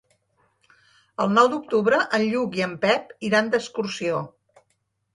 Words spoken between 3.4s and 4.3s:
d'excursió.